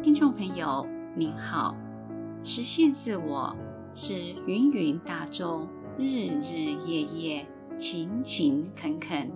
[0.00, 1.76] 听众朋友您好，
[2.44, 3.54] 实现自我
[3.94, 4.14] 是
[4.46, 5.68] 芸芸大众
[5.98, 6.54] 日日
[6.86, 7.46] 夜夜
[7.76, 9.30] 勤勤恳恳，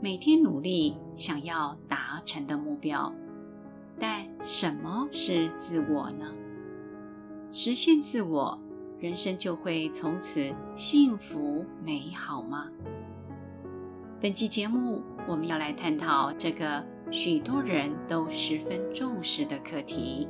[0.00, 3.12] 每天努力想要达成的目标。
[3.98, 6.32] 但什么是自我呢？
[7.50, 8.56] 实现自我，
[9.00, 12.68] 人生就会从此幸福美好吗？
[14.20, 20.28] 本期节目我们要来探讨这个许多人都十分重视的课题。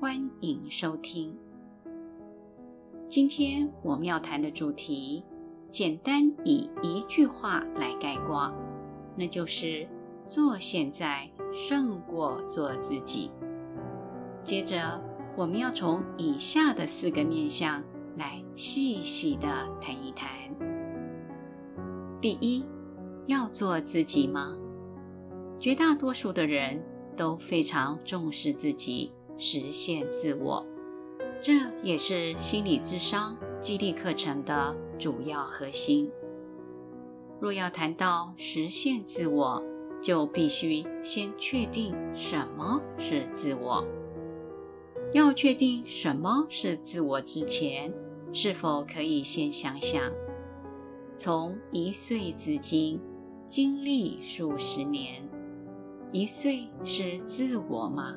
[0.00, 1.36] 欢迎收听。
[3.08, 5.24] 今天我们要谈的主题，
[5.72, 8.54] 简单以一句话来概括，
[9.16, 9.88] 那就是
[10.24, 13.32] 做现在胜过做自己。
[14.44, 15.02] 接着，
[15.36, 17.82] 我们要从以下的四个面向
[18.16, 19.48] 来细细的
[19.80, 20.28] 谈一谈。
[22.20, 22.64] 第一，
[23.26, 24.56] 要做自己吗？
[25.64, 26.78] 绝大多数的人
[27.16, 30.62] 都非常重视自己，实现自我，
[31.40, 36.12] 这也是心理智商激励课程的主要核心。
[37.40, 39.64] 若要谈到实现自我，
[40.02, 43.82] 就必须先确定什么是自我。
[45.14, 47.90] 要确定什么是自我之前，
[48.34, 50.12] 是否可以先想想，
[51.16, 53.00] 从一岁至今，
[53.48, 55.26] 经历数十年，
[56.14, 58.14] 一岁是自我吗？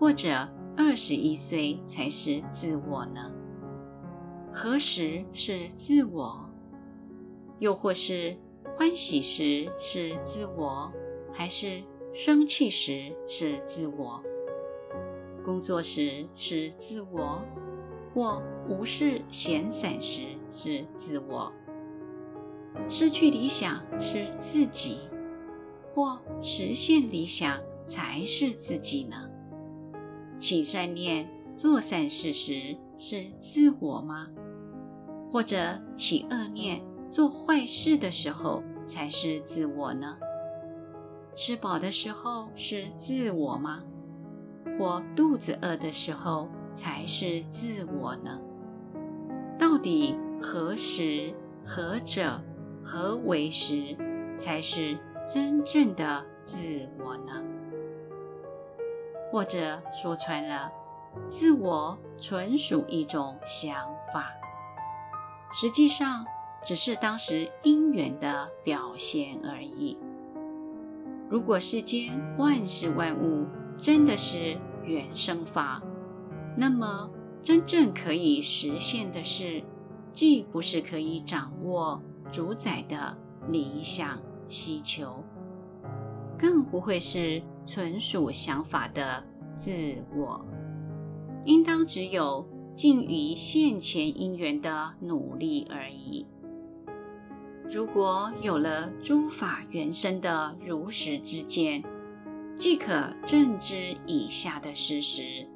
[0.00, 3.30] 或者二十一岁才是自我呢？
[4.52, 6.44] 何时是自我？
[7.60, 8.36] 又或是
[8.76, 10.92] 欢喜时是自我，
[11.32, 11.80] 还是
[12.12, 14.20] 生气时是自我？
[15.44, 17.44] 工作时是自我，
[18.12, 21.52] 或无事闲散时是自我？
[22.88, 25.02] 失去理想是自己，
[25.94, 29.28] 或实现理想才是自己呢？
[30.38, 34.28] 起善念、做善事时是自我吗？
[35.30, 40.16] 或者起恶念、做坏事的时候才是自我呢？
[41.34, 43.82] 吃饱的时候是自我吗？
[44.78, 48.40] 或肚子饿的时候才是自我呢？
[49.58, 52.40] 到底何时、何者？
[52.84, 53.96] 何为时
[54.36, 54.98] 才是
[55.32, 56.58] 真正的自
[56.98, 57.42] 我呢？
[59.30, 60.70] 或者说穿了，
[61.30, 63.74] 自我纯属一种想
[64.12, 64.30] 法，
[65.50, 66.26] 实际上
[66.62, 69.96] 只是当时因缘的表现而已。
[71.30, 73.46] 如果世间万事万物
[73.78, 75.82] 真的是缘生法，
[76.58, 77.08] 那么
[77.42, 79.62] 真正可以实现的事，
[80.12, 82.02] 既不是可以掌握。
[82.30, 83.16] 主宰的
[83.48, 84.18] 理想
[84.52, 85.24] 希求，
[86.38, 89.24] 更不会是纯属想法的
[89.56, 89.72] 自
[90.14, 90.44] 我，
[91.46, 92.46] 应当只有
[92.76, 96.26] 尽于现前因缘的努力而已。
[97.70, 101.82] 如果有了诸法原生的如实之见，
[102.54, 105.48] 即可证知以下的事实，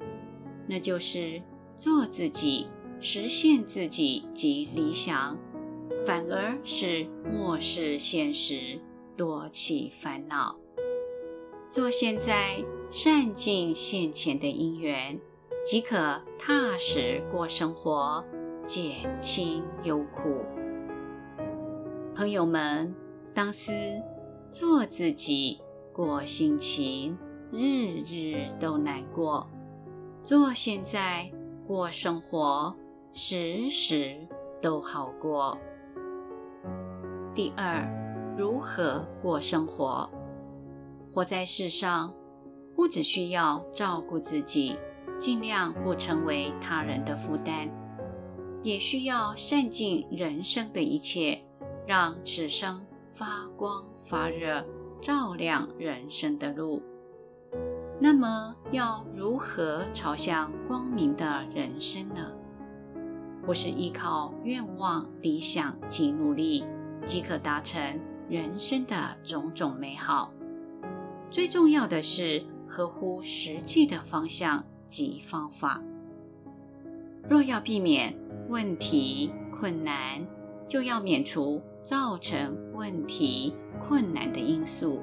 [0.66, 1.42] 那就是
[1.74, 2.68] 做自己、
[3.00, 5.36] 实现自己及理想。
[6.06, 8.80] 反而是漠视现实，
[9.16, 10.56] 多起烦恼。
[11.68, 15.20] 做现在，善尽现前的因缘，
[15.64, 18.24] 即可踏实过生活，
[18.64, 20.44] 减轻忧苦。
[22.14, 22.94] 朋友们，
[23.34, 23.72] 当思
[24.48, 25.60] 做自己，
[25.92, 27.18] 过心情，
[27.50, 29.44] 日日都难过；
[30.22, 31.28] 做现在，
[31.66, 32.72] 过生活，
[33.12, 34.16] 时时
[34.62, 35.58] 都好过。
[37.36, 37.86] 第二，
[38.34, 40.08] 如何过生活？
[41.12, 42.14] 活在世上，
[42.74, 44.78] 不只需要照顾自己，
[45.18, 47.68] 尽量不成为他人的负担，
[48.62, 51.38] 也需要善尽人生的一切，
[51.86, 52.80] 让此生
[53.12, 54.64] 发光发热，
[55.02, 56.82] 照亮人生的路。
[58.00, 62.32] 那么，要如何朝向光明的人生呢？
[63.44, 66.64] 不是依靠愿望、理想及努力。
[67.06, 67.80] 即可达成
[68.28, 70.32] 人生的种种美好。
[71.30, 75.80] 最重要的是合乎实际的方向及方法。
[77.28, 78.14] 若要避免
[78.48, 80.26] 问题困难，
[80.68, 85.02] 就要免除造成问题困难的因素。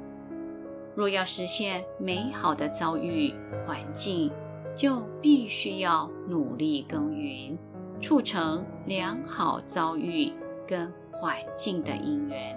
[0.96, 3.34] 若要实现美好的遭遇
[3.66, 4.32] 环境，
[4.76, 7.58] 就必须要努力耕耘，
[8.02, 10.32] 促成良好遭遇
[10.68, 10.92] 跟
[11.24, 12.54] 环境的因缘，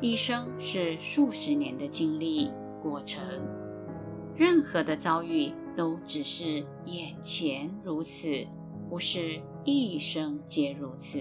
[0.00, 2.50] 一生是数十年的经历
[2.80, 3.22] 过程，
[4.34, 8.30] 任何的遭遇都只是眼前如此，
[8.88, 11.20] 不是一生皆如此。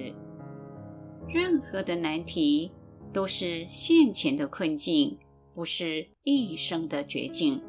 [1.27, 2.72] 任何的难题
[3.12, 5.19] 都是现前的困境，
[5.54, 7.62] 不是一生的绝境。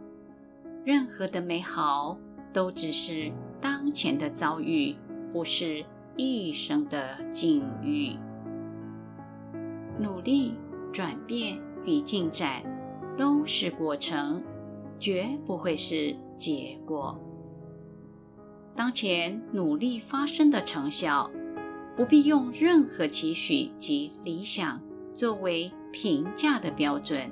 [0.84, 2.16] 任何的美好
[2.52, 4.94] 都只是当前的遭遇，
[5.32, 5.84] 不是
[6.16, 8.16] 一生的境遇。
[9.98, 10.54] 努力、
[10.92, 12.62] 转变与进展
[13.16, 14.42] 都是过程，
[14.98, 17.18] 绝不会是结果。
[18.74, 21.30] 当前努力发生的成效，
[21.96, 24.80] 不必用任何期许及理想
[25.14, 27.30] 作为评价的标准，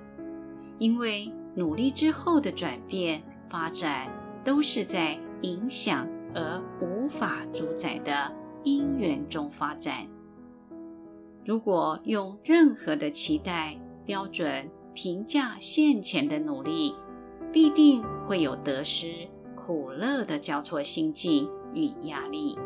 [0.79, 4.11] 因为努力之后的转变发展，
[4.43, 8.35] 都是在影响而无法主宰的
[8.65, 10.07] 因缘中发展。
[11.45, 16.95] 如果用任何的期待标准评价现前的努力，
[17.53, 22.59] 必定会有得失、苦乐的交错心境与压力。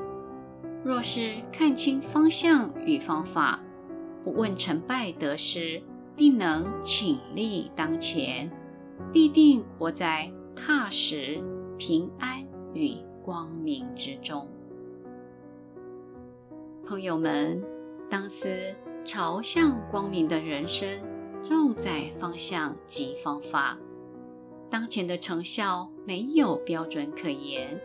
[0.85, 3.61] 若是看清方向与方法，
[4.25, 5.83] 不问成败得失，
[6.15, 8.51] 并能倾力当前，
[9.13, 11.43] 必定活在踏实、
[11.77, 14.49] 平安与光明之中。
[16.89, 17.63] 朋友们，
[18.09, 18.49] 当思
[19.05, 20.89] 朝向光明的人生，
[21.43, 23.77] 重在方向及方法。
[24.71, 27.79] 当前的成效没有标准可言。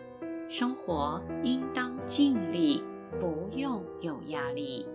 [0.48, 2.82] 生活应当尽力，
[3.20, 4.88] 不用有压力。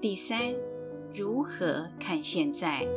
[0.00, 0.54] 第三，
[1.12, 2.88] 如何看现在？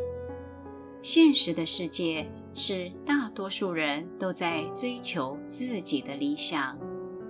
[1.01, 6.79] 现实的世界是大多数人都在追求自己的理想，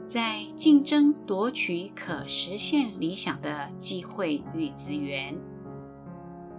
[0.10, 5.36] 在竞争夺取可实现理想的机会与资源。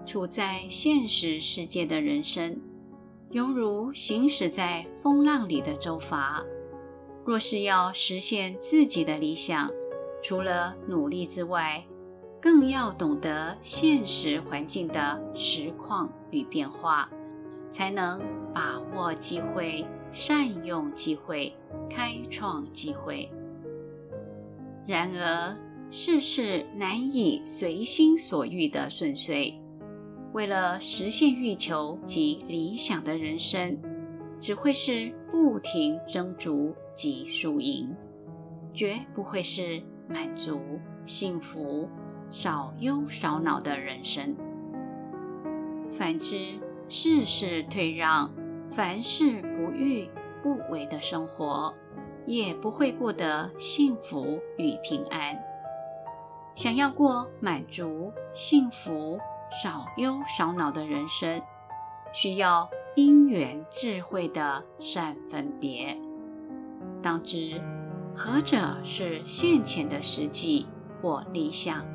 [0.04, 2.60] 处在现实世界的人生，
[3.30, 6.44] 犹如行驶在风浪里的舟筏。
[7.24, 9.70] 若是要实现自己的理想，
[10.22, 11.82] 除了努力之外，
[12.40, 17.08] 更要懂得现实环境的实况与变化，
[17.70, 18.20] 才能
[18.54, 21.54] 把握机会、善用机会、
[21.90, 23.30] 开创机会。
[24.88, 25.54] 然而，
[25.90, 29.54] 世事难以随心所欲的顺遂，
[30.32, 33.78] 为了实现欲求及理想的人生，
[34.40, 36.74] 只会是不停争逐。
[36.98, 37.94] 及输赢，
[38.74, 40.60] 绝不会是满足、
[41.06, 41.88] 幸福、
[42.28, 44.34] 少忧少恼的人生。
[45.88, 46.58] 反之，
[46.88, 48.34] 事事退让、
[48.68, 50.10] 凡事不欲
[50.42, 51.72] 不为的生活，
[52.28, 55.34] 也不会过得幸福与平安。
[56.54, 59.18] 想要过满足、幸福、
[59.50, 61.40] 少忧少恼的人生，
[62.12, 65.96] 需要因缘智慧的善分别。
[67.02, 67.62] 当知
[68.14, 70.66] 何者是现前的实际
[71.00, 71.86] 或理想？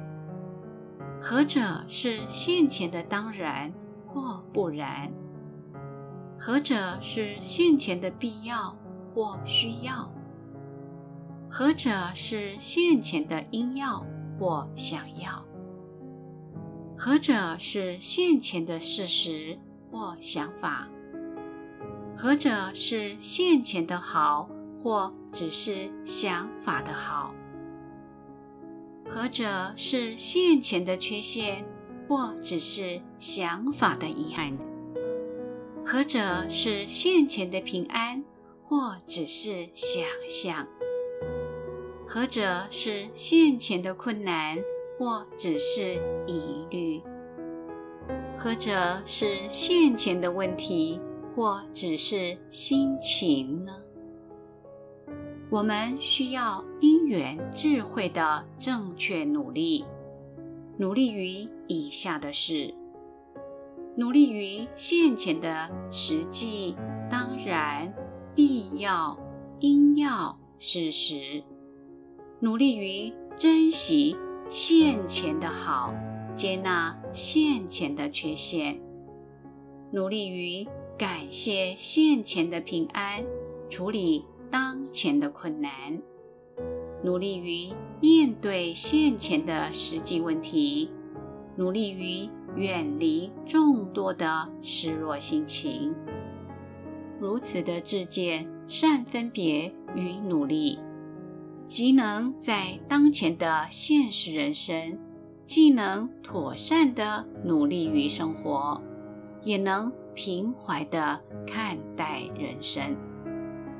[1.21, 3.71] 何者是现前的当然
[4.07, 5.13] 或不然？
[6.39, 8.75] 何者是现前的必要
[9.13, 10.11] 或需要？
[11.55, 14.03] 何者是现前的因要
[14.39, 15.45] 或想要？
[16.97, 19.55] 何者是现前的事实
[19.91, 20.89] 或想法？
[22.17, 24.49] 何者是现前的好？
[24.83, 27.35] 或只是想法的好，
[29.07, 31.63] 何者是现前的缺陷，
[32.09, 34.57] 或只是想法的遗憾？
[35.85, 38.23] 何者是现前的平安，
[38.63, 40.67] 或只是想象？
[42.13, 44.55] 何者是现前的困难，
[44.99, 45.95] 或只是
[46.27, 47.01] 疑虑？
[48.37, 51.01] 何者是现前的问题，
[51.35, 53.73] 或只是心情呢？
[55.49, 59.83] 我们需要因缘智慧的正确努力，
[60.77, 62.71] 努力于以下的事：
[63.95, 66.75] 努力于现前的实际、
[67.09, 67.91] 当然、
[68.35, 69.17] 必要、
[69.61, 71.43] 应要、事实；
[72.43, 74.17] 努力于珍惜
[74.49, 75.93] 现前的好，
[76.35, 78.75] 接纳现前的缺陷；
[79.93, 83.23] 努力于感谢现前的平安，
[83.69, 84.25] 处理。
[84.51, 85.71] 当前的困难，
[87.01, 90.91] 努力于面对现前的实际问题，
[91.55, 95.95] 努力于远离众多的失落心情。
[97.21, 100.77] 如此的自见、善分别与努力，
[101.73, 104.95] 即能在当前的现实人生，
[105.43, 108.79] 既能妥善地努力于生活，
[109.41, 112.95] 也能平怀地看待人生，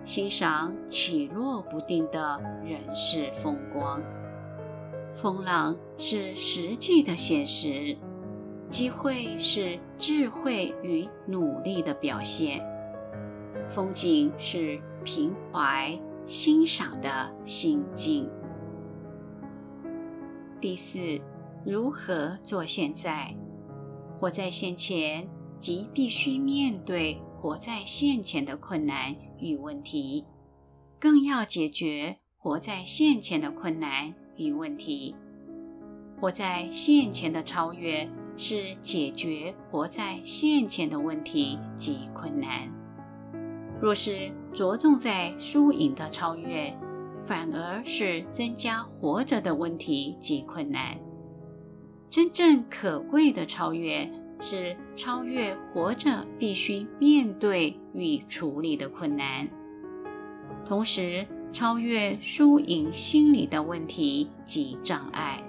[0.03, 4.01] 欣赏起落不定的人世风光。
[5.13, 7.95] 风浪是实际的现实，
[8.71, 12.59] 机会是智慧与努力的表现，
[13.69, 18.29] 风景是平怀欣赏的心境。
[20.61, 21.19] 第四，
[21.65, 23.35] 如何做现在？
[24.19, 25.27] 活在现前，
[25.59, 30.23] 即必须面对活在现前的困难与问题，
[30.97, 35.13] 更要解决活在现前的困难与问题。
[36.21, 42.82] 活在现前的超越，是解决活在现前的问题及困难。
[43.83, 46.73] 若是着重在输赢的超越，
[47.25, 50.97] 反而是增加活着的问题及困难。
[52.09, 54.09] 真正可贵的超越，
[54.39, 59.45] 是超越活着必须面对与处理的困难，
[60.65, 65.43] 同时超越输赢心理的问题及障碍。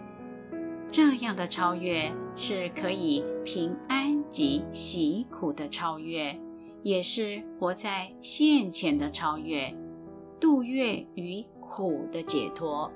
[0.90, 6.36] 这样的超越，是可以平安及喜苦的超越，
[6.84, 9.74] 也是活在现前的超越，
[10.38, 12.92] 度越于苦的解脱，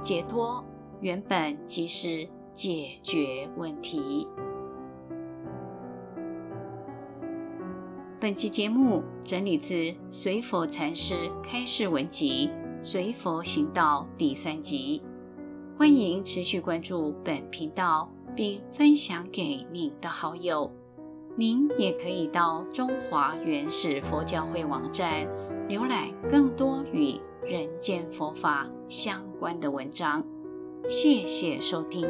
[0.00, 0.64] 解脱
[1.00, 4.28] 原本即是解决问题。
[8.20, 12.48] 本期节目整理自随佛禅师开示文集
[12.84, 15.02] 《随佛行道》第三集，
[15.76, 20.70] 欢迎持续关注本频道，并分享给您的好友。
[21.34, 25.26] 您也可以到中华原始佛教会网站
[25.66, 30.22] 浏览更多与人间佛法相关的文章，
[30.88, 32.06] 谢谢收听。